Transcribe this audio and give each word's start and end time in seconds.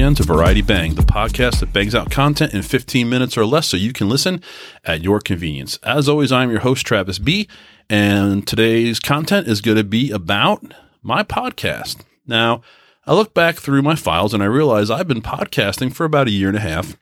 again 0.00 0.14
to 0.14 0.22
Variety 0.22 0.62
Bang, 0.62 0.94
the 0.94 1.02
podcast 1.02 1.60
that 1.60 1.74
bangs 1.74 1.94
out 1.94 2.10
content 2.10 2.54
in 2.54 2.62
15 2.62 3.06
minutes 3.06 3.36
or 3.36 3.44
less 3.44 3.66
so 3.66 3.76
you 3.76 3.92
can 3.92 4.08
listen 4.08 4.42
at 4.82 5.02
your 5.02 5.20
convenience. 5.20 5.78
As 5.82 6.08
always, 6.08 6.32
I'm 6.32 6.50
your 6.50 6.60
host, 6.60 6.86
Travis 6.86 7.18
B., 7.18 7.46
and 7.90 8.46
today's 8.46 8.98
content 8.98 9.46
is 9.46 9.60
going 9.60 9.76
to 9.76 9.84
be 9.84 10.10
about 10.10 10.72
my 11.02 11.22
podcast. 11.22 12.00
Now, 12.26 12.62
I 13.06 13.12
look 13.12 13.34
back 13.34 13.56
through 13.56 13.82
my 13.82 13.94
files 13.94 14.32
and 14.32 14.42
I 14.42 14.46
realize 14.46 14.90
I've 14.90 15.06
been 15.06 15.20
podcasting 15.20 15.92
for 15.92 16.06
about 16.06 16.28
a 16.28 16.30
year 16.30 16.48
and 16.48 16.56
a 16.56 16.60
half, 16.60 16.96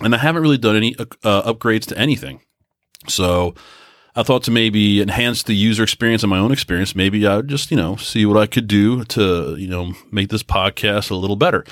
and 0.00 0.12
I 0.12 0.18
haven't 0.18 0.42
really 0.42 0.58
done 0.58 0.74
any 0.74 0.96
uh, 0.98 1.52
upgrades 1.52 1.86
to 1.90 1.96
anything. 1.96 2.40
So, 3.06 3.54
I 4.16 4.24
thought 4.24 4.42
to 4.44 4.50
maybe 4.50 5.00
enhance 5.00 5.44
the 5.44 5.54
user 5.54 5.84
experience 5.84 6.24
and 6.24 6.30
my 6.30 6.40
own 6.40 6.50
experience. 6.50 6.96
Maybe 6.96 7.24
I 7.24 7.36
would 7.36 7.48
just, 7.48 7.70
you 7.70 7.76
know, 7.76 7.94
see 7.94 8.26
what 8.26 8.36
I 8.36 8.46
could 8.48 8.66
do 8.66 9.04
to, 9.04 9.54
you 9.56 9.68
know, 9.68 9.92
make 10.10 10.30
this 10.30 10.42
podcast 10.42 11.08
a 11.12 11.14
little 11.14 11.36
better. 11.36 11.64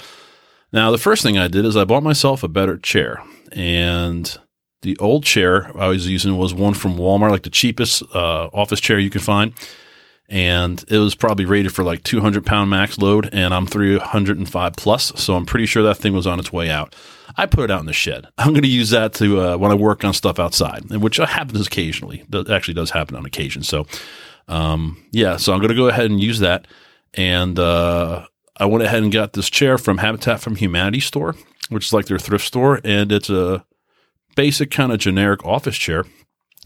Now, 0.73 0.91
the 0.91 0.99
first 0.99 1.23
thing 1.23 1.37
I 1.39 1.49
did 1.49 1.65
is 1.65 1.77
I 1.77 1.85
bought 1.85 2.03
myself 2.03 2.43
a 2.43 2.49
better 2.49 2.77
chair. 2.79 3.23
And 3.53 4.37
the 4.83 4.97
old 4.99 5.25
chair 5.25 5.71
I 5.77 5.89
was 5.89 6.07
using 6.09 6.37
was 6.37 6.55
one 6.55 6.75
from 6.75 6.97
Walmart, 6.97 7.31
like 7.31 7.43
the 7.43 7.51
cheapest 7.51 8.03
uh, 8.15 8.47
office 8.53 8.81
chair 8.81 8.99
you 8.99 9.11
can 9.11 9.21
find. 9.21 9.53
And 10.29 10.85
it 10.89 10.99
was 10.99 11.17
probably 11.17 11.45
rated 11.45 11.75
for 11.75 11.83
like 11.83 12.05
200 12.05 12.47
pound 12.47 12.71
max 12.71 12.99
load, 12.99 13.29
and 13.33 13.53
I'm 13.53 13.67
305 13.67 14.73
plus. 14.77 15.13
So 15.17 15.35
I'm 15.35 15.45
pretty 15.45 15.67
sure 15.67 15.83
that 15.83 15.97
thing 15.97 16.13
was 16.13 16.27
on 16.27 16.39
its 16.39 16.53
way 16.53 16.71
out. 16.71 16.95
I 17.37 17.47
put 17.47 17.65
it 17.65 17.71
out 17.71 17.81
in 17.81 17.87
the 17.87 17.93
shed. 17.93 18.27
I'm 18.39 18.51
going 18.51 18.63
to 18.63 18.69
use 18.69 18.91
that 18.91 19.13
to 19.15 19.41
uh, 19.41 19.57
when 19.57 19.73
I 19.73 19.75
work 19.75 20.05
on 20.05 20.15
stuff 20.15 20.39
outside, 20.39 20.89
which 20.91 21.17
happens 21.17 21.67
occasionally. 21.67 22.25
That 22.29 22.49
actually 22.49 22.75
does 22.75 22.91
happen 22.91 23.17
on 23.17 23.27
occasion. 23.27 23.65
So, 23.65 23.87
um, 24.47 25.05
yeah, 25.11 25.37
so 25.37 25.53
I'm 25.53 25.59
going 25.59 25.71
to 25.71 25.75
go 25.75 25.89
ahead 25.89 26.11
and 26.11 26.21
use 26.21 26.39
that. 26.39 26.69
And 27.15 27.59
uh, 27.59 28.27
I 28.61 28.67
went 28.67 28.85
ahead 28.85 29.03
and 29.03 29.11
got 29.11 29.33
this 29.33 29.49
chair 29.49 29.79
from 29.79 29.99
Habitat 29.99 30.41
for 30.41 30.55
Humanity 30.55 31.01
store, 31.01 31.35
which 31.71 31.87
is 31.87 31.93
like 31.93 32.07
their 32.07 32.19
thrift 32.19 32.47
store, 32.47 32.81
and 32.85 33.11
it's 33.11 33.31
a 33.31 33.65
basic 34.37 34.71
kind 34.71 34.93
of 34.93 34.99
generic 34.99 35.45
office 35.45 35.77
chair. 35.77 36.05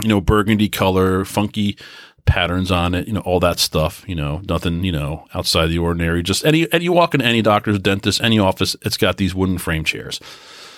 You 0.02 0.08
know, 0.08 0.20
burgundy 0.20 0.68
color, 0.68 1.24
funky 1.24 1.78
patterns 2.26 2.70
on 2.72 2.94
it, 2.94 3.06
you 3.06 3.12
know, 3.12 3.20
all 3.20 3.38
that 3.38 3.60
stuff, 3.60 4.02
you 4.08 4.14
know, 4.14 4.40
nothing, 4.48 4.82
you 4.82 4.90
know, 4.90 5.26
outside 5.34 5.68
the 5.68 5.78
ordinary. 5.78 6.22
Just 6.22 6.44
any, 6.44 6.70
and 6.72 6.82
you 6.82 6.92
walk 6.92 7.14
in 7.14 7.22
any 7.22 7.42
doctor's, 7.42 7.78
dentist, 7.78 8.20
any 8.22 8.38
office, 8.38 8.74
it's 8.82 8.96
got 8.96 9.18
these 9.18 9.34
wooden 9.34 9.58
frame 9.58 9.84
chairs. 9.84 10.20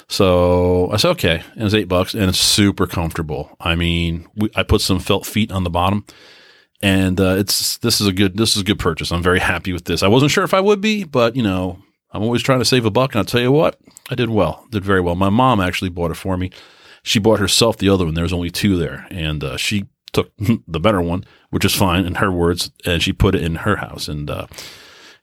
So 0.08 0.90
I 0.92 0.98
said, 0.98 1.10
okay. 1.12 1.42
And 1.54 1.64
it's 1.64 1.74
eight 1.74 1.88
bucks 1.88 2.14
and 2.14 2.24
it's 2.24 2.38
super 2.38 2.86
comfortable. 2.86 3.56
I 3.58 3.74
mean, 3.74 4.28
we, 4.36 4.50
I 4.54 4.62
put 4.64 4.80
some 4.80 4.98
felt 4.98 5.24
feet 5.24 5.50
on 5.50 5.64
the 5.64 5.70
bottom 5.70 6.04
and 6.82 7.20
uh, 7.20 7.36
it's, 7.38 7.78
this 7.78 8.00
is 8.00 8.06
a 8.06 8.12
good, 8.12 8.36
this 8.36 8.54
is 8.56 8.62
a 8.62 8.64
good 8.64 8.78
purchase. 8.78 9.10
I'm 9.10 9.22
very 9.22 9.40
happy 9.40 9.72
with 9.72 9.84
this. 9.84 10.02
I 10.02 10.08
wasn't 10.08 10.32
sure 10.32 10.44
if 10.44 10.54
I 10.54 10.60
would 10.60 10.80
be, 10.80 11.04
but 11.04 11.36
you 11.36 11.42
know, 11.42 11.78
I'm 12.12 12.22
always 12.22 12.42
trying 12.42 12.58
to 12.58 12.64
save 12.64 12.84
a 12.84 12.90
buck. 12.90 13.12
And 13.14 13.20
I'll 13.20 13.24
tell 13.24 13.40
you 13.40 13.52
what, 13.52 13.78
I 14.10 14.14
did 14.14 14.30
well, 14.30 14.66
did 14.70 14.84
very 14.84 15.00
well. 15.00 15.14
My 15.14 15.30
mom 15.30 15.60
actually 15.60 15.90
bought 15.90 16.10
it 16.10 16.16
for 16.16 16.36
me. 16.36 16.50
She 17.02 17.18
bought 17.18 17.40
herself 17.40 17.76
the 17.76 17.88
other 17.88 18.04
one. 18.04 18.14
There 18.14 18.22
was 18.22 18.32
only 18.32 18.50
two 18.50 18.76
there 18.76 19.06
and 19.10 19.42
uh, 19.42 19.56
she 19.56 19.86
took 20.12 20.32
the 20.66 20.80
better 20.80 21.00
one, 21.00 21.24
which 21.50 21.64
is 21.64 21.74
fine 21.74 22.04
in 22.04 22.16
her 22.16 22.32
words, 22.32 22.70
and 22.84 23.02
she 23.02 23.12
put 23.12 23.34
it 23.34 23.42
in 23.42 23.56
her 23.56 23.76
house. 23.76 24.08
And, 24.08 24.28
uh, 24.28 24.46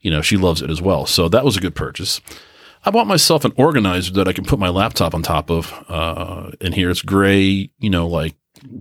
you 0.01 0.11
know, 0.11 0.21
she 0.21 0.37
loves 0.37 0.61
it 0.61 0.69
as 0.69 0.81
well. 0.81 1.05
So 1.05 1.27
that 1.29 1.45
was 1.45 1.57
a 1.57 1.61
good 1.61 1.75
purchase. 1.75 2.21
I 2.85 2.91
bought 2.91 3.07
myself 3.07 3.45
an 3.45 3.53
organizer 3.55 4.11
that 4.13 4.27
I 4.27 4.33
can 4.33 4.43
put 4.43 4.59
my 4.59 4.69
laptop 4.69 5.15
on 5.15 5.23
top 5.23 5.49
of. 5.49 5.73
Uh, 5.87 6.51
and 6.59 6.73
here 6.73 6.89
it's 6.89 7.01
gray, 7.01 7.69
you 7.79 7.89
know, 7.89 8.07
like 8.07 8.35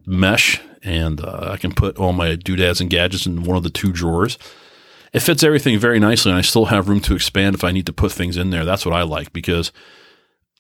mesh, 0.07 0.61
and 0.83 1.21
uh, 1.21 1.51
I 1.53 1.57
can 1.57 1.73
put 1.73 1.97
all 1.97 2.13
my 2.13 2.35
doodads 2.35 2.81
and 2.81 2.91
gadgets 2.91 3.27
in 3.27 3.45
one 3.45 3.57
of 3.57 3.63
the 3.63 3.71
two 3.71 3.93
drawers. 3.93 4.39
It 5.13 5.21
fits 5.21 5.43
everything 5.43 5.79
very 5.79 6.01
nicely, 6.01 6.31
and 6.31 6.39
I 6.39 6.43
still 6.43 6.67
have 6.67 6.89
room 6.89 7.01
to 7.01 7.15
expand 7.15 7.55
if 7.55 7.65
I 7.65 7.71
need 7.71 7.87
to 7.87 7.93
put 7.93 8.13
things 8.13 8.37
in 8.37 8.51
there. 8.51 8.65
That's 8.65 8.87
what 8.87 8.95
I 8.95 9.03
like 9.03 9.33
because 9.33 9.73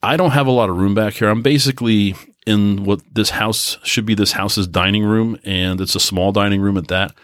I 0.02 0.16
don't 0.16 0.32
have 0.32 0.46
a 0.46 0.52
lot 0.52 0.68
of 0.68 0.76
room 0.76 0.94
back 0.94 1.14
here. 1.14 1.28
I'm 1.28 1.42
basically 1.42 2.14
in 2.46 2.84
what 2.84 3.00
this 3.10 3.30
house 3.30 3.78
should 3.82 4.04
be 4.04 4.14
this 4.14 4.32
house's 4.32 4.66
dining 4.66 5.04
room, 5.04 5.38
and 5.44 5.80
it's 5.80 5.94
a 5.94 6.00
small 6.00 6.32
dining 6.32 6.60
room 6.60 6.76
at 6.76 6.88
that. 6.88 7.14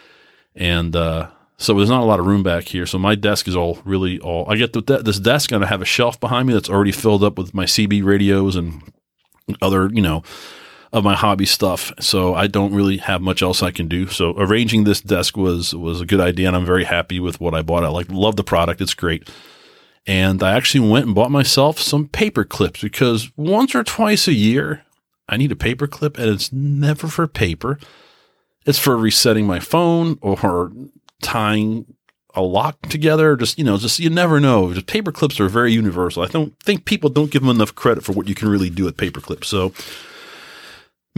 And 0.55 0.97
uh, 0.97 1.29
so 1.57 1.75
there's 1.75 1.89
not 1.91 2.03
a 2.03 2.07
lot 2.07 2.21
of 2.21 2.27
room 2.27 2.43
back 2.43 2.65
here. 2.65 2.87
So 2.87 2.99
my 2.99 3.15
desk 3.15 3.49
is 3.49 3.57
all 3.57 3.81
really 3.85 4.21
all. 4.21 4.47
I 4.49 4.57
get 4.57 4.73
this 4.73 5.19
desk 5.19 5.51
and 5.51 5.65
I 5.65 5.67
have 5.67 5.83
a 5.83 5.87
shelf 5.87 6.19
behind 6.21 6.47
me 6.47 6.55
that's 6.55 6.71
already 6.71 6.93
filled 6.93 7.25
up 7.25 7.37
with 7.37 7.53
my 7.53 7.65
CB 7.65 8.05
radios 8.05 8.55
and 8.55 8.81
other, 9.61 9.91
you 9.93 10.03
know, 10.03 10.23
of 10.93 11.05
my 11.05 11.15
hobby 11.15 11.47
stuff. 11.47 11.93
So 12.01 12.35
I 12.35 12.47
don't 12.47 12.75
really 12.75 12.99
have 12.99 13.21
much 13.21 13.43
else 13.43 13.63
I 13.63 13.71
can 13.71 13.89
do. 13.89 14.07
So 14.09 14.35
arranging 14.39 14.85
this 14.85 15.01
desk 15.01 15.37
was 15.37 15.75
was 15.75 16.01
a 16.01 16.07
good 16.07 16.21
idea, 16.21 16.49
and 16.49 16.57
I'm 16.57 16.67
very 16.67 16.85
happy 16.85 17.21
with 17.21 17.41
what 17.41 17.55
I 17.55 17.63
bought. 17.63 17.85
I 17.85 17.89
like 17.89 18.11
love 18.11 18.37
the 18.37 18.45
product; 18.45 18.81
it's 18.81 18.95
great. 18.95 19.29
And 20.07 20.43
I 20.43 20.55
actually 20.55 20.89
went 20.89 21.07
and 21.07 21.15
bought 21.15 21.31
myself 21.31 21.79
some 21.79 22.09
paper 22.09 22.45
clips 22.45 22.81
because 22.81 23.31
once 23.37 23.75
or 23.75 23.85
twice 23.85 24.27
a 24.27 24.33
year 24.33 24.85
I 25.29 25.37
need 25.37 25.53
a 25.53 25.57
paper 25.57 25.87
clip, 25.87 26.19
and 26.19 26.31
it's 26.31 26.53
never 26.53 27.09
for 27.09 27.27
paper. 27.27 27.79
It's 28.65 28.79
for 28.79 28.97
resetting 28.97 29.47
my 29.47 29.61
phone 29.61 30.19
or 30.23 30.73
tying 31.23 31.95
a 32.35 32.43
lock 32.43 32.81
together. 32.83 33.37
Just, 33.37 33.59
you 33.59 33.65
know, 33.65 33.77
just, 33.77 33.99
you 33.99 34.11
never 34.11 34.41
know. 34.41 34.73
Just 34.73 34.87
paper 34.87 35.13
clips 35.13 35.41
are 35.41 35.49
very 35.49 35.73
universal. 35.73 36.23
I 36.23 36.27
don't 36.27 36.59
think 36.61 36.85
people 36.85 37.11
don't 37.11 37.31
give 37.31 37.43
them 37.43 37.55
enough 37.55 37.75
credit 37.75 38.05
for 38.05 38.13
what 38.13 38.29
you 38.29 38.35
can 38.35 38.49
really 38.49 38.71
do 38.71 38.85
with 38.85 38.97
paper 38.97 39.21
clips. 39.21 39.49
So, 39.49 39.73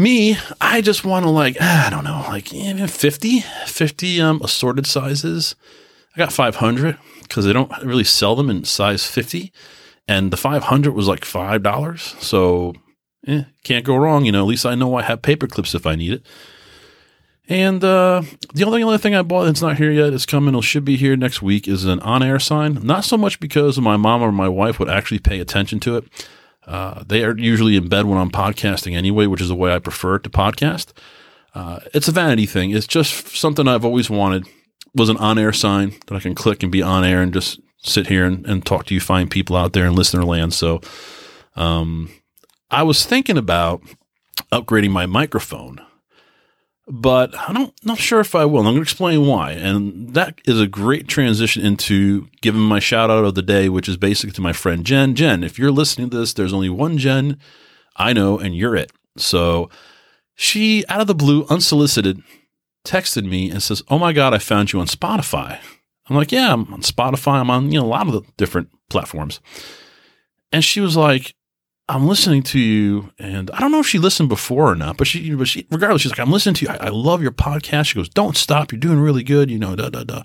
me, 0.00 0.36
I 0.60 0.80
just 0.80 1.04
want 1.04 1.24
to 1.24 1.30
like, 1.30 1.60
I 1.60 1.90
don't 1.90 2.04
know, 2.04 2.24
like 2.28 2.52
even 2.52 2.88
50, 2.88 3.40
50 3.40 4.20
um, 4.20 4.40
assorted 4.42 4.86
sizes. 4.86 5.54
I 6.14 6.18
got 6.18 6.32
500 6.32 6.98
because 7.22 7.44
they 7.44 7.52
don't 7.52 7.70
really 7.84 8.04
sell 8.04 8.34
them 8.34 8.50
in 8.50 8.64
size 8.64 9.06
50. 9.06 9.52
And 10.08 10.32
the 10.32 10.36
500 10.36 10.92
was 10.92 11.06
like 11.06 11.20
$5. 11.20 12.22
So, 12.22 12.74
eh, 13.26 13.44
can't 13.62 13.84
go 13.84 13.96
wrong. 13.96 14.24
You 14.24 14.32
know, 14.32 14.40
at 14.40 14.48
least 14.48 14.66
I 14.66 14.74
know 14.74 14.96
I 14.96 15.02
have 15.02 15.22
paper 15.22 15.46
clips 15.46 15.74
if 15.74 15.86
I 15.86 15.94
need 15.94 16.12
it. 16.14 16.26
And 17.48 17.82
uh, 17.82 18.22
the 18.54 18.64
only 18.64 18.82
other 18.84 18.96
thing 18.96 19.16
I 19.16 19.22
bought 19.22 19.44
that's 19.44 19.60
not 19.60 19.76
here 19.76 19.90
yet, 19.90 20.12
it's 20.12 20.24
coming, 20.24 20.54
it 20.54 20.62
should 20.62 20.84
be 20.84 20.96
here 20.96 21.16
next 21.16 21.42
week, 21.42 21.66
is 21.66 21.84
an 21.84 21.98
on 22.00 22.22
air 22.22 22.38
sign. 22.38 22.74
Not 22.74 23.04
so 23.04 23.16
much 23.16 23.40
because 23.40 23.78
my 23.80 23.96
mom 23.96 24.22
or 24.22 24.30
my 24.30 24.48
wife 24.48 24.78
would 24.78 24.88
actually 24.88 25.18
pay 25.18 25.40
attention 25.40 25.80
to 25.80 25.96
it. 25.96 26.04
Uh, 26.70 27.02
they 27.04 27.24
are 27.24 27.36
usually 27.36 27.74
in 27.74 27.88
bed 27.88 28.06
when 28.06 28.16
I'm 28.16 28.30
podcasting 28.30 28.96
anyway, 28.96 29.26
which 29.26 29.40
is 29.40 29.48
the 29.48 29.56
way 29.56 29.74
I 29.74 29.80
prefer 29.80 30.20
to 30.20 30.30
podcast. 30.30 30.92
Uh, 31.52 31.80
it's 31.92 32.06
a 32.06 32.12
vanity 32.12 32.46
thing. 32.46 32.70
It's 32.70 32.86
just 32.86 33.36
something 33.36 33.66
I've 33.66 33.84
always 33.84 34.08
wanted. 34.08 34.46
Was 34.94 35.08
an 35.08 35.16
on 35.16 35.38
air 35.38 35.52
sign 35.52 35.94
that 36.06 36.14
I 36.14 36.20
can 36.20 36.34
click 36.34 36.62
and 36.62 36.70
be 36.70 36.82
on 36.82 37.04
air 37.04 37.22
and 37.22 37.32
just 37.32 37.60
sit 37.78 38.06
here 38.06 38.24
and, 38.24 38.46
and 38.46 38.64
talk 38.64 38.86
to 38.86 38.94
you 38.94 39.00
fine 39.00 39.28
people 39.28 39.56
out 39.56 39.72
there 39.72 39.86
in 39.86 39.94
listener 39.94 40.24
land. 40.24 40.52
So, 40.54 40.80
um, 41.56 42.10
I 42.70 42.84
was 42.84 43.04
thinking 43.04 43.38
about 43.38 43.82
upgrading 44.52 44.90
my 44.90 45.06
microphone 45.06 45.80
but 46.86 47.36
I 47.36 47.52
don't 47.52 47.72
not 47.84 47.98
sure 47.98 48.20
if 48.20 48.34
I 48.34 48.44
will. 48.44 48.60
I'm 48.60 48.64
going 48.64 48.76
to 48.76 48.82
explain 48.82 49.26
why, 49.26 49.52
and 49.52 50.14
that 50.14 50.40
is 50.46 50.60
a 50.60 50.66
great 50.66 51.08
transition 51.08 51.64
into 51.64 52.28
giving 52.40 52.60
my 52.60 52.78
shout 52.78 53.10
out 53.10 53.24
of 53.24 53.34
the 53.34 53.42
day, 53.42 53.68
which 53.68 53.88
is 53.88 53.96
basically 53.96 54.32
to 54.32 54.40
my 54.40 54.52
friend 54.52 54.84
Jen. 54.84 55.14
Jen, 55.14 55.44
if 55.44 55.58
you're 55.58 55.70
listening 55.70 56.10
to 56.10 56.18
this, 56.18 56.32
there's 56.32 56.52
only 56.52 56.70
one 56.70 56.98
Jen 56.98 57.38
I 57.96 58.12
know, 58.12 58.38
and 58.38 58.56
you're 58.56 58.76
it. 58.76 58.92
So 59.16 59.68
she, 60.34 60.86
out 60.88 61.00
of 61.00 61.06
the 61.06 61.14
blue, 61.14 61.44
unsolicited, 61.50 62.22
texted 62.84 63.24
me 63.24 63.50
and 63.50 63.62
says, 63.62 63.82
"Oh 63.88 63.98
my 63.98 64.12
god, 64.12 64.32
I 64.34 64.38
found 64.38 64.72
you 64.72 64.80
on 64.80 64.86
Spotify." 64.86 65.58
I'm 66.08 66.16
like, 66.16 66.32
"Yeah, 66.32 66.52
I'm 66.52 66.72
on 66.72 66.82
Spotify. 66.82 67.40
I'm 67.40 67.50
on 67.50 67.70
you 67.70 67.78
know 67.78 67.86
a 67.86 67.88
lot 67.88 68.06
of 68.06 68.12
the 68.14 68.22
different 68.36 68.70
platforms." 68.88 69.40
And 70.52 70.64
she 70.64 70.80
was 70.80 70.96
like, 70.96 71.34
I'm 71.90 72.06
listening 72.06 72.44
to 72.44 72.60
you, 72.60 73.10
and 73.18 73.50
I 73.50 73.58
don't 73.58 73.72
know 73.72 73.80
if 73.80 73.86
she 73.86 73.98
listened 73.98 74.28
before 74.28 74.70
or 74.70 74.76
not, 74.76 74.96
but 74.96 75.08
she, 75.08 75.34
but 75.34 75.48
she, 75.48 75.66
regardless, 75.70 76.02
she's 76.02 76.12
like, 76.12 76.20
I'm 76.20 76.30
listening 76.30 76.54
to 76.56 76.66
you. 76.66 76.70
I, 76.70 76.86
I 76.86 76.88
love 76.90 77.20
your 77.20 77.32
podcast. 77.32 77.86
She 77.86 77.96
goes, 77.96 78.08
don't 78.08 78.36
stop. 78.36 78.70
You're 78.70 78.78
doing 78.78 79.00
really 79.00 79.24
good. 79.24 79.50
You 79.50 79.58
know, 79.58 79.74
da, 79.74 79.88
da, 79.88 80.04
da. 80.04 80.22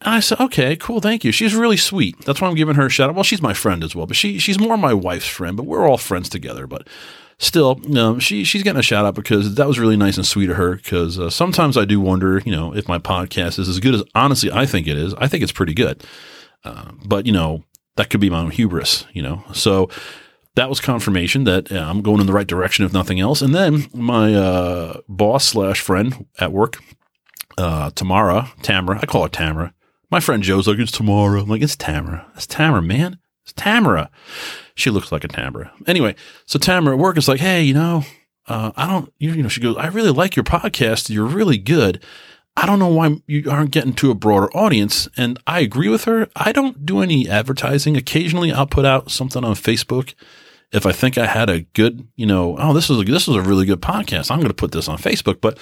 And 0.00 0.14
I 0.14 0.18
said, 0.18 0.40
okay, 0.40 0.74
cool. 0.74 1.00
Thank 1.00 1.22
you. 1.22 1.30
She's 1.30 1.54
really 1.54 1.76
sweet. 1.76 2.20
That's 2.24 2.40
why 2.40 2.48
I'm 2.48 2.56
giving 2.56 2.74
her 2.74 2.86
a 2.86 2.90
shout 2.90 3.08
out. 3.08 3.14
Well, 3.14 3.22
she's 3.22 3.40
my 3.40 3.54
friend 3.54 3.84
as 3.84 3.94
well, 3.94 4.06
but 4.06 4.16
she, 4.16 4.40
she's 4.40 4.58
more 4.58 4.76
my 4.76 4.92
wife's 4.92 5.28
friend, 5.28 5.56
but 5.56 5.66
we're 5.66 5.88
all 5.88 5.98
friends 5.98 6.28
together. 6.28 6.66
But 6.66 6.88
still, 7.38 7.80
um, 7.96 8.18
she, 8.18 8.42
she's 8.42 8.64
getting 8.64 8.80
a 8.80 8.82
shout 8.82 9.04
out 9.04 9.14
because 9.14 9.54
that 9.54 9.68
was 9.68 9.78
really 9.78 9.96
nice 9.96 10.16
and 10.16 10.26
sweet 10.26 10.50
of 10.50 10.56
her. 10.56 10.78
Cause 10.78 11.16
uh, 11.16 11.30
sometimes 11.30 11.76
I 11.76 11.84
do 11.84 12.00
wonder, 12.00 12.42
you 12.44 12.50
know, 12.50 12.74
if 12.74 12.88
my 12.88 12.98
podcast 12.98 13.60
is 13.60 13.68
as 13.68 13.78
good 13.78 13.94
as 13.94 14.02
honestly 14.16 14.50
I 14.50 14.66
think 14.66 14.88
it 14.88 14.98
is. 14.98 15.14
I 15.14 15.28
think 15.28 15.44
it's 15.44 15.52
pretty 15.52 15.74
good. 15.74 16.02
Uh, 16.64 16.90
but, 17.06 17.24
you 17.24 17.32
know, 17.32 17.62
that 17.96 18.10
could 18.10 18.20
be 18.20 18.30
my 18.30 18.40
own 18.40 18.50
hubris, 18.50 19.04
you 19.12 19.22
know? 19.22 19.44
So, 19.52 19.90
that 20.54 20.68
was 20.68 20.80
confirmation 20.80 21.44
that 21.44 21.70
uh, 21.70 21.78
I'm 21.78 22.02
going 22.02 22.20
in 22.20 22.26
the 22.26 22.32
right 22.32 22.46
direction, 22.46 22.84
if 22.84 22.92
nothing 22.92 23.20
else. 23.20 23.42
And 23.42 23.54
then 23.54 23.86
my 23.94 24.34
uh, 24.34 25.00
boss 25.08 25.44
slash 25.44 25.80
friend 25.80 26.26
at 26.38 26.52
work, 26.52 26.78
uh, 27.56 27.90
Tamara, 27.90 28.50
Tamara, 28.62 28.98
I 29.00 29.06
call 29.06 29.22
her 29.22 29.28
Tamara. 29.28 29.74
My 30.10 30.20
friend 30.20 30.42
Joe's 30.42 30.66
like, 30.66 30.78
it's 30.78 30.90
Tamara. 30.90 31.42
I'm 31.42 31.48
like, 31.48 31.62
it's 31.62 31.76
Tamara. 31.76 32.26
It's 32.34 32.46
Tamara, 32.46 32.82
man. 32.82 33.18
It's 33.44 33.52
Tamara. 33.52 34.10
She 34.74 34.90
looks 34.90 35.12
like 35.12 35.24
a 35.24 35.28
Tamara. 35.28 35.72
Anyway, 35.86 36.16
so 36.46 36.58
Tamara 36.58 36.96
at 36.96 37.00
work 37.00 37.16
is 37.16 37.28
like, 37.28 37.40
hey, 37.40 37.62
you 37.62 37.74
know, 37.74 38.04
uh, 38.48 38.72
I 38.76 38.88
don't, 38.88 39.12
you, 39.18 39.32
you 39.32 39.42
know, 39.42 39.48
she 39.48 39.60
goes, 39.60 39.76
I 39.76 39.86
really 39.86 40.10
like 40.10 40.34
your 40.34 40.44
podcast. 40.44 41.10
You're 41.10 41.26
really 41.26 41.58
good. 41.58 42.02
I 42.60 42.66
don't 42.66 42.78
know 42.78 42.88
why 42.88 43.16
you 43.26 43.50
aren't 43.50 43.70
getting 43.70 43.94
to 43.94 44.10
a 44.10 44.14
broader 44.14 44.54
audience. 44.54 45.08
And 45.16 45.38
I 45.46 45.60
agree 45.60 45.88
with 45.88 46.04
her. 46.04 46.28
I 46.36 46.52
don't 46.52 46.84
do 46.84 47.00
any 47.00 47.26
advertising. 47.26 47.96
Occasionally 47.96 48.52
I'll 48.52 48.66
put 48.66 48.84
out 48.84 49.10
something 49.10 49.42
on 49.42 49.54
Facebook. 49.54 50.12
If 50.70 50.84
I 50.84 50.92
think 50.92 51.16
I 51.16 51.24
had 51.24 51.48
a 51.48 51.62
good, 51.62 52.06
you 52.16 52.26
know, 52.26 52.58
oh, 52.58 52.74
this 52.74 52.90
is 52.90 53.00
a, 53.00 53.04
this 53.04 53.26
is 53.28 53.34
a 53.34 53.40
really 53.40 53.64
good 53.64 53.80
podcast. 53.80 54.30
I'm 54.30 54.40
going 54.40 54.48
to 54.48 54.54
put 54.54 54.72
this 54.72 54.88
on 54.88 54.98
Facebook, 54.98 55.40
but 55.40 55.58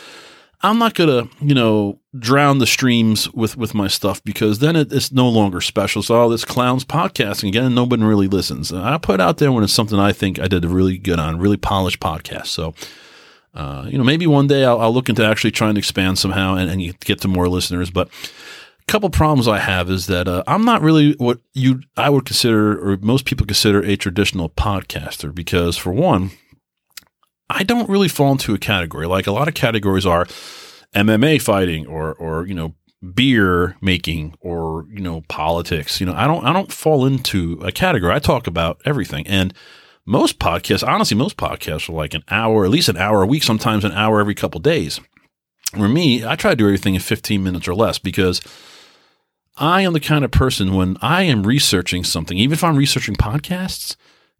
I'm 0.60 0.78
not 0.80 0.94
going 0.94 1.08
to, 1.08 1.36
you 1.40 1.54
know, 1.54 2.00
drown 2.18 2.58
the 2.58 2.66
streams 2.66 3.32
with, 3.32 3.56
with 3.56 3.74
my 3.74 3.86
stuff 3.86 4.22
because 4.24 4.58
then 4.58 4.74
it, 4.74 4.92
it's 4.92 5.12
no 5.12 5.28
longer 5.28 5.60
special. 5.60 6.02
So 6.02 6.16
all 6.16 6.28
this 6.28 6.44
clowns 6.44 6.84
podcasting 6.84 7.46
again, 7.46 7.76
nobody 7.76 8.02
really 8.02 8.26
listens. 8.26 8.72
I 8.72 8.98
put 8.98 9.20
out 9.20 9.38
there 9.38 9.52
when 9.52 9.62
it's 9.62 9.72
something 9.72 10.00
I 10.00 10.12
think 10.12 10.40
I 10.40 10.48
did 10.48 10.64
a 10.64 10.68
really 10.68 10.98
good 10.98 11.20
on, 11.20 11.38
really 11.38 11.56
polished 11.56 12.00
podcast. 12.00 12.46
So, 12.46 12.74
uh, 13.58 13.86
you 13.88 13.98
know, 13.98 14.04
maybe 14.04 14.24
one 14.26 14.46
day 14.46 14.64
I'll, 14.64 14.80
I'll, 14.80 14.94
look 14.94 15.08
into 15.08 15.24
actually 15.24 15.50
trying 15.50 15.74
to 15.74 15.80
expand 15.80 16.16
somehow 16.16 16.54
and, 16.54 16.70
and 16.70 16.98
get 17.00 17.20
to 17.22 17.28
more 17.28 17.48
listeners. 17.48 17.90
But 17.90 18.06
a 18.06 18.84
couple 18.86 19.10
problems 19.10 19.48
I 19.48 19.58
have 19.58 19.90
is 19.90 20.06
that 20.06 20.28
uh, 20.28 20.44
I'm 20.46 20.64
not 20.64 20.80
really 20.80 21.14
what 21.14 21.40
you 21.54 21.80
I 21.96 22.08
would 22.08 22.24
consider 22.24 22.78
or 22.78 22.96
most 22.98 23.24
people 23.24 23.46
consider 23.46 23.82
a 23.82 23.96
traditional 23.96 24.48
podcaster 24.48 25.34
because 25.34 25.76
for 25.76 25.92
one, 25.92 26.30
I 27.50 27.64
don't 27.64 27.90
really 27.90 28.06
fall 28.06 28.30
into 28.30 28.54
a 28.54 28.58
category. 28.58 29.08
Like 29.08 29.26
a 29.26 29.32
lot 29.32 29.48
of 29.48 29.54
categories 29.54 30.06
are 30.06 30.26
MMA 30.94 31.42
fighting 31.42 31.84
or 31.88 32.14
or 32.14 32.46
you 32.46 32.54
know 32.54 32.76
beer 33.12 33.76
making 33.80 34.36
or 34.40 34.86
you 34.88 35.00
know 35.00 35.22
politics. 35.28 35.98
You 35.98 36.06
know, 36.06 36.14
I 36.14 36.28
don't 36.28 36.44
I 36.44 36.52
don't 36.52 36.72
fall 36.72 37.04
into 37.04 37.60
a 37.64 37.72
category. 37.72 38.14
I 38.14 38.20
talk 38.20 38.46
about 38.46 38.80
everything. 38.84 39.26
And 39.26 39.52
most 40.08 40.38
podcasts, 40.38 40.86
honestly, 40.86 41.18
most 41.18 41.36
podcasts 41.36 41.86
are 41.88 41.92
like 41.92 42.14
an 42.14 42.24
hour, 42.30 42.64
at 42.64 42.70
least 42.70 42.88
an 42.88 42.96
hour 42.96 43.22
a 43.22 43.26
week, 43.26 43.42
sometimes 43.42 43.84
an 43.84 43.92
hour 43.92 44.20
every 44.20 44.34
couple 44.34 44.58
days. 44.58 45.00
For 45.76 45.86
me, 45.86 46.24
I 46.24 46.34
try 46.34 46.52
to 46.52 46.56
do 46.56 46.64
everything 46.64 46.94
in 46.94 47.00
15 47.00 47.44
minutes 47.44 47.68
or 47.68 47.74
less 47.74 47.98
because 47.98 48.40
I 49.58 49.82
am 49.82 49.92
the 49.92 50.00
kind 50.00 50.24
of 50.24 50.30
person 50.30 50.74
when 50.74 50.96
I 51.02 51.24
am 51.24 51.42
researching 51.46 52.04
something, 52.04 52.38
even 52.38 52.54
if 52.54 52.64
I'm 52.64 52.76
researching 52.76 53.16
podcasts, 53.16 53.96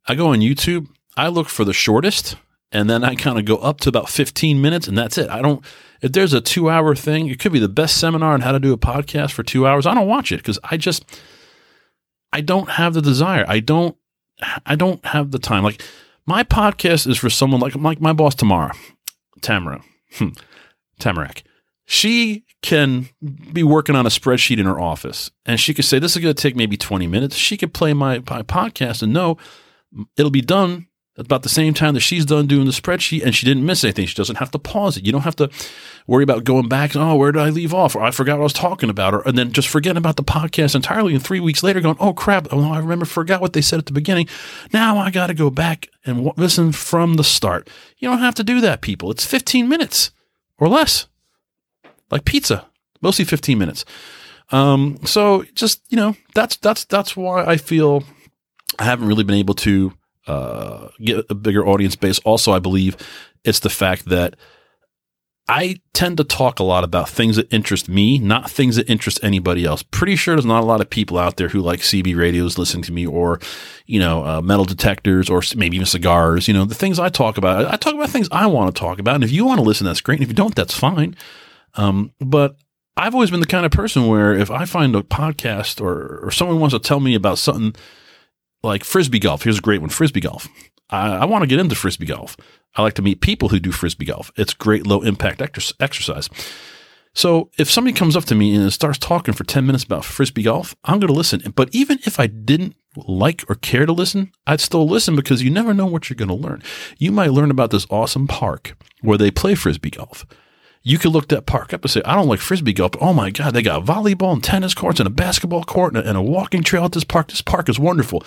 I 0.07 0.15
go 0.15 0.29
on 0.29 0.39
YouTube, 0.39 0.89
I 1.19 1.29
look 1.29 1.51
for 1.51 1.67
the 1.67 1.75
shortest 1.75 2.37
and 2.73 2.89
then 2.89 3.05
I 3.05 3.15
kind 3.15 3.39
of 3.39 3.45
go 3.45 3.57
up 3.57 3.81
to 3.81 3.91
about 3.91 4.09
15 4.09 4.63
minutes 4.63 4.89
and 4.89 4.97
that's 4.97 5.19
it. 5.19 5.29
I 5.29 5.43
don't 5.43 5.63
if 6.01 6.13
there's 6.13 6.33
a 6.33 6.41
2-hour 6.41 6.95
thing, 6.95 7.29
it 7.29 7.41
could 7.41 7.53
be 7.53 7.59
the 7.59 7.69
best 7.69 7.99
seminar 7.99 8.33
on 8.33 8.41
how 8.41 8.53
to 8.53 8.61
do 8.61 8.73
a 8.73 8.79
podcast 8.79 9.33
for 9.33 9.43
2 9.43 9.67
hours. 9.67 9.85
I 9.85 9.93
don't 9.93 10.09
watch 10.09 10.33
it 10.33 10.43
cuz 10.43 10.59
I 10.65 10.79
just 10.79 11.05
I 12.33 12.41
don't 12.41 12.71
have 12.71 12.95
the 12.95 13.03
desire. 13.03 13.45
I 13.47 13.61
don't 13.61 13.97
I 14.67 14.75
don't 14.75 15.05
have 15.07 15.31
the 15.31 15.39
time. 15.39 15.63
Like 15.63 15.83
my 16.27 16.45
podcast 16.45 17.07
is 17.07 17.19
for 17.19 17.31
someone 17.31 17.61
like 17.61 17.75
like 17.75 18.01
my 18.01 18.13
boss 18.13 18.35
Tamara, 18.35 18.75
Tamara, 19.41 19.83
hmm, 20.15 20.29
Tamarack. 21.01 21.43
She 21.87 22.45
can 22.61 23.09
be 23.53 23.63
working 23.63 23.97
on 23.97 24.05
a 24.05 24.11
spreadsheet 24.11 24.59
in 24.59 24.67
her 24.67 24.79
office, 24.79 25.31
and 25.47 25.59
she 25.59 25.73
could 25.73 25.85
say, 25.85 25.99
"This 25.99 26.17
is 26.17 26.23
going 26.23 26.35
to 26.35 26.43
take 26.43 26.57
maybe 26.57 26.77
twenty 26.77 27.07
minutes." 27.07 27.37
She 27.37 27.57
could 27.57 27.73
play 27.73 27.95
my, 27.95 28.19
my 28.31 28.43
podcast 28.43 29.03
and 29.03 29.13
know 29.13 29.39
it'll 30.17 30.31
be 30.31 30.43
done 30.43 30.88
about 31.19 31.43
the 31.43 31.49
same 31.49 31.75
time 31.75 31.95
that 31.95 32.01
she's 32.01 32.25
done 32.25 32.47
doing 32.47 32.65
the 32.65 32.71
spreadsheet 32.71 33.25
and 33.25 33.35
she 33.35 33.45
didn't 33.45 33.67
miss 33.67 33.83
anything. 33.83 34.07
She 34.07 34.15
doesn't 34.15 34.37
have 34.37 34.53
to 34.53 34.59
pause 34.59 34.97
it. 34.97 35.05
You 35.05 35.11
don't 35.11 35.23
have 35.23 35.37
to 35.37 35.51
worry 36.07 36.23
about 36.23 36.45
going 36.45 36.69
back. 36.69 36.95
Oh, 36.95 37.17
where 37.17 37.33
did 37.33 37.43
I 37.43 37.51
leave 37.51 37.75
off? 37.75 37.97
Or 37.97 38.03
I 38.03 38.13
forgot 38.13 38.35
what 38.39 38.43
I 38.43 38.45
was 38.45 38.53
talking 38.53 38.89
about. 38.89 39.15
Or, 39.15 39.23
and 39.27 39.37
then 39.37 39.53
just 39.53 39.69
forgetting 39.69 39.99
about 39.99 40.17
the 40.17 40.23
podcast 40.23 40.77
entirely. 40.77 41.15
And 41.15 41.23
three 41.23 41.41
weeks 41.41 41.63
later 41.63 41.81
going, 41.81 41.97
oh 41.99 42.13
crap. 42.13 42.47
Oh, 42.53 42.73
I 42.73 42.79
remember, 42.79 43.05
forgot 43.05 43.41
what 43.41 43.53
they 43.53 43.61
said 43.61 43.81
at 43.81 43.87
the 43.87 43.93
beginning. 43.93 44.29
Now 44.73 44.97
I 44.97 45.11
got 45.11 45.27
to 45.27 45.35
go 45.35 45.51
back 45.51 45.89
and 46.07 46.19
w- 46.19 46.35
listen 46.37 46.71
from 46.73 47.15
the 47.15 47.25
start. 47.25 47.69
You 47.99 48.09
don't 48.09 48.21
have 48.21 48.37
to 48.37 48.45
do 48.45 48.61
that, 48.61 48.81
people. 48.81 49.11
It's 49.11 49.27
15 49.27 49.69
minutes 49.69 50.13
or 50.59 50.69
less. 50.69 51.07
Like 52.11 52.25
pizza, 52.25 52.67
mostly 53.03 53.25
15 53.25 53.59
minutes. 53.59 53.85
Um, 54.51 54.99
so 55.05 55.45
just, 55.55 55.83
you 55.91 55.97
know, 55.97 56.17
that's, 56.35 56.57
that's, 56.57 56.85
that's 56.85 57.17
why 57.17 57.45
I 57.45 57.57
feel 57.57 58.05
I 58.79 58.85
haven't 58.85 59.09
really 59.09 59.25
been 59.25 59.37
able 59.37 59.55
to 59.55 59.93
uh, 60.29 60.89
get 61.01 61.27
a 61.31 61.35
bigger 61.35 61.67
audience 61.67 61.97
base. 61.97 62.19
Also, 62.21 62.53
I 62.53 62.59
believe 62.59 62.97
it's 63.45 63.61
the 63.61 63.71
fact 63.71 64.07
that 64.07 64.37
I 65.51 65.81
tend 65.95 66.19
to 66.19 66.25
talk 66.25 66.59
a 66.59 66.63
lot 66.63 66.85
about 66.85 67.09
things 67.09 67.37
that 67.37 67.51
interest 67.51 67.89
me, 67.89 68.19
not 68.19 68.51
things 68.51 68.77
that 68.77 68.89
interest 68.91 69.19
anybody 69.23 69.65
else. 69.65 69.83
Pretty 69.83 70.15
sure 70.15 70.35
there's 70.35 70.45
not 70.45 70.63
a 70.63 70.67
lot 70.67 70.83
of 70.83 70.91
people 70.91 71.17
out 71.17 71.39
there 71.39 71.49
who 71.49 71.61
like 71.61 71.81
CB 71.81 72.15
radios 72.19 72.59
listening 72.59 72.83
to 72.83 72.93
me 72.93 73.07
or, 73.07 73.41
you 73.87 73.99
know, 73.99 74.27
uh, 74.27 74.43
metal 74.43 74.67
detectors 74.67 75.31
or 75.31 75.41
maybe 75.57 75.77
even 75.77 75.87
cigars. 75.87 76.49
You 76.49 76.55
know, 76.55 76.67
the 76.67 76.75
things 76.75 76.99
I 76.99 77.09
talk 77.09 77.39
about, 77.39 77.65
I 77.65 77.77
talk 77.77 77.95
about 77.95 78.11
things 78.11 78.29
I 78.31 78.47
want 78.47 78.75
to 78.75 78.79
talk 78.79 78.99
about. 78.99 79.15
And 79.15 79.25
if 79.25 79.33
you 79.33 79.47
want 79.47 79.59
to 79.59 79.65
listen, 79.65 79.87
that's 79.87 80.03
great. 80.03 80.17
And 80.17 80.25
if 80.25 80.29
you 80.29 80.35
don't, 80.35 80.55
that's 80.55 80.75
fine. 80.75 81.17
Um, 81.75 82.13
but 82.21 82.57
I've 82.99 83.15
always 83.15 83.31
been 83.31 83.41
the 83.41 83.47
kind 83.47 83.65
of 83.65 83.73
person 83.73 84.07
where 84.07 84.35
if 84.35 84.51
I 84.51 84.67
find 84.67 84.95
a 84.95 85.03
podcast 85.03 85.81
or, 85.81 86.19
or 86.27 86.31
someone 86.31 86.61
wants 86.61 86.75
to 86.75 86.79
tell 86.79 87.01
me 87.01 87.15
about 87.15 87.39
something 87.39 87.75
like 88.63 88.85
frisbee 88.85 89.19
golf. 89.19 89.43
Here's 89.43 89.59
a 89.59 89.63
great 89.63 89.81
one 89.81 89.91
frisbee 89.91 90.21
golf. 90.21 90.49
I, 90.91 91.19
I 91.19 91.25
want 91.25 91.43
to 91.43 91.47
get 91.47 91.59
into 91.59 91.75
frisbee 91.75 92.07
golf. 92.07 92.37
I 92.77 92.83
like 92.83 92.95
to 92.95 93.03
meet 93.03 93.21
people 93.21 93.49
who 93.49 93.61
do 93.61 93.73
frisbee 93.73 94.07
golf. 94.07 94.31
It's 94.37 94.55
great 94.55 94.87
low 94.87 95.03
impact 95.03 95.41
ex- 95.41 95.73
exercise. 95.81 96.29
So 97.15 97.51
if 97.59 97.71
somebody 97.71 97.97
comes 97.97 98.15
up 98.17 98.25
to 98.27 98.35
me 98.35 98.55
and 98.55 98.73
starts 98.73 98.99
talking 98.99 99.35
for 99.35 99.45
10 99.45 99.67
minutes 99.67 99.85
about 99.85 100.05
frisbee 100.05 100.43
golf, 100.43 100.77
I'm 100.85 101.01
going 101.01 101.09
to 101.09 101.15
listen. 101.15 101.43
But 101.55 101.69
even 101.73 101.99
if 102.05 102.21
I 102.21 102.27
didn't 102.27 102.77
like 102.97 103.45
or 103.49 103.57
care 103.57 103.87
to 103.87 103.93
listen, 103.93 104.31
I'd 104.47 104.61
still 104.61 104.87
listen 104.87 105.17
because 105.17 105.43
you 105.43 105.51
never 105.51 105.75
know 105.75 105.87
what 105.87 106.09
you're 106.09 106.17
going 106.17 106.29
to 106.29 106.35
learn. 106.35 106.63
You 106.99 107.11
might 107.11 107.33
learn 107.33 107.51
about 107.51 107.71
this 107.71 107.87
awesome 107.91 108.29
park 108.29 108.77
where 109.01 109.19
they 109.19 109.31
play 109.31 109.55
frisbee 109.55 109.91
golf 109.91 110.27
you 110.83 110.99
could 110.99 111.13
look 111.13 111.29
that 111.29 111.47
park 111.47 111.73
up 111.73 111.83
and 111.83 111.91
say, 111.91 112.01
I 112.05 112.15
don't 112.15 112.29
like 112.29 112.41
frisbee 112.41 112.73
golf. 112.73 112.93
oh 113.01 113.13
my 113.13 113.31
God, 113.31 113.53
they 113.53 113.63
got 113.63 113.85
volleyball 113.85 114.33
and 114.33 114.43
tennis 114.43 114.75
courts 114.75 115.01
and 115.01 115.07
a 115.07 115.11
basketball 115.11 115.65
court 115.65 115.95
and 115.95 116.05
a, 116.05 116.09
and 116.09 116.17
a, 116.17 116.23
walking 116.23 116.63
trail 116.63 116.85
at 116.85 116.93
this 116.93 117.05
park. 117.05 117.29
This 117.29 117.43
park 117.43 117.69
is 117.69 117.79
wonderful. 117.79 118.23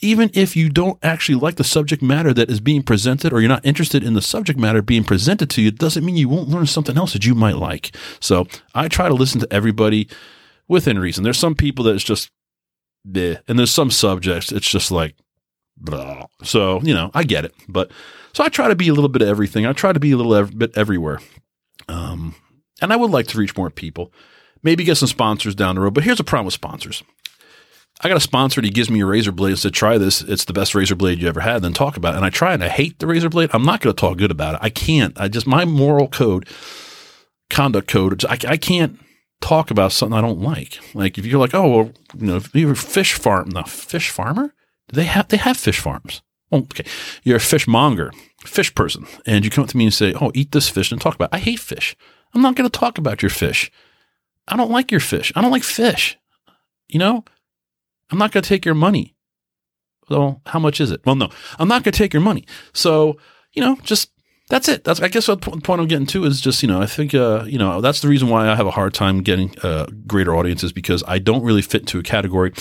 Even 0.00 0.30
if 0.34 0.56
you 0.56 0.68
don't 0.68 0.98
actually 1.02 1.34
like 1.36 1.56
the 1.56 1.64
subject 1.64 2.02
matter 2.02 2.32
that 2.32 2.50
is 2.50 2.60
being 2.60 2.82
presented 2.82 3.32
or 3.32 3.40
you're 3.40 3.48
not 3.48 3.64
interested 3.64 4.04
in 4.04 4.14
the 4.14 4.22
subject 4.22 4.58
matter 4.58 4.82
being 4.82 5.04
presented 5.04 5.50
to 5.50 5.62
you, 5.62 5.68
it 5.68 5.78
doesn't 5.78 6.04
mean 6.04 6.16
you 6.16 6.28
won't 6.28 6.48
learn 6.48 6.66
something 6.66 6.96
else 6.96 7.12
that 7.12 7.26
you 7.26 7.34
might 7.34 7.56
like. 7.56 7.94
So 8.20 8.46
I 8.74 8.88
try 8.88 9.08
to 9.08 9.14
listen 9.14 9.40
to 9.40 9.52
everybody 9.52 10.08
within 10.68 10.98
reason. 10.98 11.24
There's 11.24 11.38
some 11.38 11.54
people 11.54 11.84
that 11.84 11.94
it's 11.94 12.04
just, 12.04 12.30
bleh, 13.06 13.40
and 13.48 13.58
there's 13.58 13.72
some 13.72 13.90
subjects 13.90 14.52
it's 14.52 14.70
just 14.70 14.90
like, 14.90 15.14
blah. 15.76 16.26
So, 16.42 16.80
you 16.82 16.94
know, 16.94 17.10
I 17.14 17.24
get 17.24 17.44
it. 17.44 17.54
But 17.68 17.90
so 18.32 18.44
I 18.44 18.48
try 18.48 18.68
to 18.68 18.76
be 18.76 18.88
a 18.88 18.94
little 18.94 19.08
bit 19.08 19.22
of 19.22 19.28
everything. 19.28 19.66
I 19.66 19.72
try 19.72 19.92
to 19.92 20.00
be 20.00 20.12
a 20.12 20.16
little 20.16 20.34
ev- 20.34 20.58
bit 20.58 20.76
everywhere. 20.76 21.20
Um, 21.88 22.34
and 22.80 22.92
I 22.92 22.96
would 22.96 23.10
like 23.10 23.26
to 23.28 23.38
reach 23.38 23.56
more 23.56 23.70
people, 23.70 24.12
maybe 24.62 24.84
get 24.84 24.96
some 24.96 25.08
sponsors 25.08 25.54
down 25.54 25.76
the 25.76 25.80
road. 25.80 25.94
But 25.94 26.04
here's 26.04 26.20
a 26.20 26.24
problem 26.24 26.46
with 26.46 26.54
sponsors. 26.54 27.02
I 28.02 28.08
got 28.08 28.18
a 28.18 28.20
sponsor 28.20 28.60
that 28.60 28.66
he 28.66 28.72
gives 28.72 28.90
me 28.90 29.00
a 29.00 29.06
razor 29.06 29.32
blade 29.32 29.52
and 29.52 29.58
said, 29.58 29.72
try 29.72 29.96
this. 29.96 30.20
It's 30.20 30.44
the 30.44 30.52
best 30.52 30.74
razor 30.74 30.94
blade 30.94 31.20
you 31.20 31.28
ever 31.28 31.40
had. 31.40 31.62
Then 31.62 31.72
talk 31.72 31.96
about 31.96 32.12
it. 32.12 32.18
And 32.18 32.26
I 32.26 32.30
try 32.30 32.52
and 32.52 32.62
I 32.62 32.68
hate 32.68 32.98
the 32.98 33.06
razor 33.06 33.30
blade. 33.30 33.48
I'm 33.54 33.64
not 33.64 33.80
going 33.80 33.94
to 33.94 34.00
talk 34.00 34.18
good 34.18 34.30
about 34.30 34.56
it. 34.56 34.60
I 34.62 34.68
can't. 34.68 35.18
I 35.18 35.28
just, 35.28 35.46
my 35.46 35.64
moral 35.64 36.08
code, 36.08 36.46
conduct 37.48 37.88
code, 37.88 38.22
I, 38.26 38.36
I 38.46 38.56
can't 38.58 39.00
talk 39.40 39.70
about 39.70 39.92
something 39.92 40.16
I 40.16 40.20
don't 40.20 40.40
like. 40.40 40.78
Like 40.94 41.16
if 41.16 41.24
you're 41.24 41.40
like, 41.40 41.54
oh, 41.54 41.68
well, 41.70 41.92
you 42.18 42.26
know, 42.26 42.36
if 42.36 42.54
you're 42.54 42.72
a 42.72 42.76
fish 42.76 43.14
farm, 43.14 43.48
no, 43.48 43.62
fish 43.62 44.10
farmer? 44.10 44.52
They 44.92 45.04
have, 45.04 45.28
they 45.28 45.38
have 45.38 45.56
fish 45.56 45.80
farms. 45.80 46.20
Oh, 46.52 46.58
okay. 46.58 46.84
You're 47.24 47.36
a 47.36 47.40
fishmonger, 47.40 48.12
fish 48.44 48.74
person, 48.74 49.06
and 49.26 49.44
you 49.44 49.50
come 49.50 49.64
up 49.64 49.70
to 49.70 49.76
me 49.76 49.84
and 49.84 49.94
say, 49.94 50.14
"Oh, 50.20 50.30
eat 50.34 50.52
this 50.52 50.68
fish," 50.68 50.92
and 50.92 51.00
talk 51.00 51.14
about. 51.14 51.30
It. 51.32 51.36
I 51.36 51.38
hate 51.38 51.60
fish. 51.60 51.96
I'm 52.34 52.42
not 52.42 52.54
going 52.54 52.68
to 52.68 52.78
talk 52.78 52.98
about 52.98 53.22
your 53.22 53.30
fish. 53.30 53.70
I 54.48 54.56
don't 54.56 54.70
like 54.70 54.90
your 54.90 55.00
fish. 55.00 55.32
I 55.34 55.42
don't 55.42 55.50
like 55.50 55.64
fish. 55.64 56.16
You 56.88 57.00
know, 57.00 57.24
I'm 58.10 58.18
not 58.18 58.30
going 58.32 58.42
to 58.42 58.48
take 58.48 58.64
your 58.64 58.74
money. 58.74 59.16
Well, 60.08 60.40
how 60.46 60.60
much 60.60 60.80
is 60.80 60.92
it? 60.92 61.00
Well, 61.04 61.16
no, 61.16 61.30
I'm 61.58 61.66
not 61.66 61.82
going 61.82 61.92
to 61.92 61.98
take 61.98 62.12
your 62.12 62.22
money. 62.22 62.46
So, 62.72 63.18
you 63.52 63.62
know, 63.62 63.76
just 63.82 64.10
that's 64.48 64.68
it. 64.68 64.84
That's 64.84 65.00
I 65.00 65.08
guess 65.08 65.26
what 65.26 65.40
the 65.40 65.50
point 65.50 65.80
I'm 65.80 65.88
getting 65.88 66.06
to 66.06 66.24
is 66.24 66.40
just 66.40 66.62
you 66.62 66.68
know 66.68 66.80
I 66.80 66.86
think 66.86 67.14
uh, 67.14 67.44
you 67.46 67.58
know 67.58 67.80
that's 67.80 68.00
the 68.00 68.08
reason 68.08 68.28
why 68.28 68.48
I 68.48 68.54
have 68.54 68.66
a 68.66 68.70
hard 68.70 68.94
time 68.94 69.22
getting 69.22 69.58
uh, 69.62 69.86
greater 70.06 70.36
audiences 70.36 70.72
because 70.72 71.02
I 71.08 71.18
don't 71.18 71.42
really 71.42 71.62
fit 71.62 71.82
into 71.82 71.98
a 71.98 72.02
category, 72.02 72.52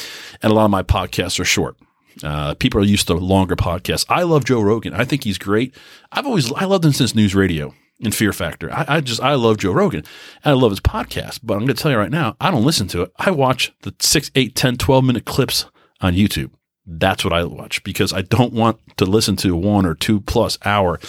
and 0.42 0.52
a 0.52 0.56
lot 0.56 0.66
of 0.66 0.72
my 0.72 0.82
podcasts 0.82 1.40
are 1.40 1.46
short. 1.46 1.78
Uh, 2.24 2.54
people 2.56 2.82
are 2.82 2.86
used 2.86 3.08
to 3.08 3.14
longer 3.14 3.56
podcasts. 3.56 4.06
I 4.10 4.24
love 4.24 4.46
Joe 4.46 4.62
Rogan. 4.62 4.94
I 4.94 5.04
think 5.06 5.24
he's 5.24 5.38
great. 5.38 5.76
I've 6.12 6.26
always 6.26 6.52
I 6.54 6.66
loved 6.66 6.86
him 6.86 6.94
since 6.94 7.16
News 7.16 7.36
Radio 7.36 7.74
and 8.02 8.14
Fear 8.14 8.34
Factor. 8.34 8.72
I, 8.72 8.86
I 8.88 9.02
just 9.02 9.22
I 9.22 9.36
love 9.36 9.58
Joe 9.58 9.72
Rogan 9.72 10.04
and 10.44 10.52
I 10.52 10.54
love 10.54 10.72
his 10.72 10.80
podcast. 10.80 11.40
But 11.44 11.56
I'm 11.56 11.62
going 11.62 11.76
to 11.76 11.82
tell 11.82 11.92
you 11.92 11.98
right 11.98 12.12
now, 12.12 12.36
I 12.40 12.52
don't 12.52 12.66
listen 12.66 12.88
to 12.90 13.02
it. 13.04 13.12
I 13.18 13.32
watch 13.32 13.74
the 13.82 13.94
6, 14.00 14.32
8, 14.36 14.56
10, 14.56 14.78
12 14.78 15.04
minute 15.04 15.26
clips 15.26 15.66
on 16.02 16.14
YouTube. 16.14 16.52
That's 16.86 17.24
what 17.24 17.34
I 17.34 17.44
watch 17.44 17.84
because 17.84 18.14
I 18.14 18.22
don't 18.22 18.54
want 18.54 18.80
to 18.98 19.06
listen 19.06 19.36
to 19.38 19.56
one 19.56 19.86
or 19.86 19.96
two 19.96 20.22
plus 20.22 20.58
hour 20.64 21.00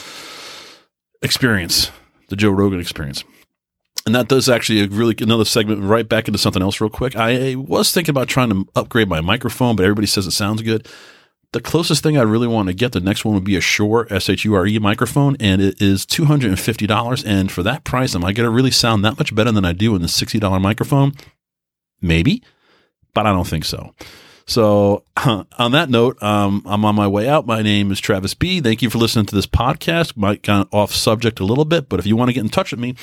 experience, 1.23 1.91
the 2.29 2.37
Joe 2.37 2.51
Rogan 2.51 2.81
experience. 2.81 3.25
And 4.07 4.15
that 4.15 4.29
does 4.29 4.49
actually 4.49 4.81
a 4.83 4.87
really 4.87 5.17
another 5.21 5.45
segment 5.45 5.83
right 5.83 6.09
back 6.09 6.29
into 6.29 6.39
something 6.39 6.63
else 6.63 6.81
real 6.81 6.89
quick. 6.89 7.17
I 7.17 7.57
was 7.57 7.91
thinking 7.91 8.13
about 8.13 8.29
trying 8.29 8.51
to 8.51 8.65
upgrade 8.77 9.09
my 9.09 9.21
microphone, 9.21 9.75
but 9.75 9.83
everybody 9.83 10.07
says 10.07 10.29
it 10.29 10.31
sounds 10.31 10.63
good. 10.63 10.87
the 11.53 11.61
closest 11.63 12.03
thing 12.03 12.19
I 12.19 12.23
really 12.23 12.47
want 12.47 12.69
to 12.69 12.75
get, 12.75 12.93
the 12.93 13.01
next 13.01 13.25
one 13.25 13.35
would 13.35 13.45
be 13.45 13.57
a 13.57 13.61
Shure 13.61 14.07
S 14.11 14.29
H 14.29 14.45
U 14.45 14.55
R 14.55 14.67
E 14.67 14.79
microphone, 14.79 15.37
and 15.41 15.63
it 15.63 15.81
is 15.81 16.05
two 16.05 16.27
hundred 16.27 16.51
and 16.51 16.61
fifty 16.61 16.87
dollars. 16.87 17.25
And 17.25 17.51
for 17.51 17.63
that 17.63 17.83
price, 17.83 18.15
am 18.15 18.25
I 18.25 18.33
going 18.33 18.47
to 18.47 18.51
really 18.51 18.71
sound 18.71 19.05
that 19.05 19.19
much 19.19 19.35
better 19.35 19.53
than 19.53 19.65
I 19.65 19.73
do 19.73 19.95
in 19.97 20.03
the 20.03 20.09
sixty 20.09 20.39
dollar 20.39 20.61
microphone? 20.61 21.15
Maybe, 22.03 22.43
but 23.15 23.27
I 23.27 23.33
don't 23.33 23.47
think 23.47 23.65
so. 23.65 23.95
So, 24.47 25.03
on 25.59 25.73
that 25.73 25.91
note, 25.91 26.23
um, 26.23 26.63
I'm 26.67 26.85
on 26.85 26.95
my 26.95 27.09
way 27.09 27.29
out. 27.29 27.47
My 27.47 27.63
name 27.63 27.91
is 27.91 27.99
Travis 28.01 28.35
B. 28.35 28.61
Thank 28.61 28.81
you 28.81 28.91
for 28.91 28.99
listening 28.99 29.27
to 29.27 29.35
this 29.35 29.47
podcast. 29.47 30.17
Might 30.17 30.43
kind 30.43 30.63
of 30.63 30.73
off 30.73 30.93
subject 30.93 31.41
a 31.41 31.45
little 31.45 31.65
bit, 31.65 31.89
but 31.89 31.99
if 31.99 32.07
you 32.07 32.17
want 32.17 32.29
to 32.29 32.33
get 32.33 32.45
in 32.45 32.49
touch 32.49 32.71
with 32.71 32.81
me, 32.81 32.95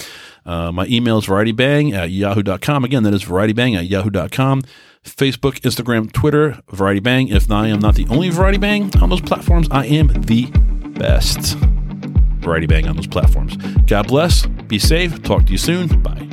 uh, 0.46 0.72
my 0.72 0.86
email 0.86 1.18
is 1.18 1.26
varietybang 1.26 1.94
at 1.94 2.12
yahoo.com. 2.12 2.86
Again, 2.86 3.04
that 3.04 3.14
is 3.14 3.26
varietybang 3.26 3.78
at 3.78 3.88
yahoo.com. 3.88 4.64
Facebook, 5.04 5.60
Instagram, 5.62 6.12
Twitter, 6.12 6.62
Variety 6.70 7.02
Bang. 7.02 7.28
If 7.28 7.52
I 7.52 7.68
am 7.68 7.80
not 7.80 7.96
the 7.96 8.08
only 8.10 8.30
Variety 8.30 8.58
Bang 8.58 8.90
on 9.02 9.10
those 9.10 9.22
platforms, 9.22 9.68
I 9.70 9.86
am 9.86 10.08
the 10.08 10.46
best 10.98 11.58
Variety 12.40 12.68
Bang 12.68 12.88
on 12.88 12.96
those 12.96 13.08
platforms. 13.08 13.58
God 13.86 14.08
bless. 14.08 14.46
Be 14.46 14.80
safe. 14.80 15.22
Talk 15.24 15.46
to 15.46 15.52
you 15.52 15.58
soon. 15.58 16.02
Bye. 16.02 16.30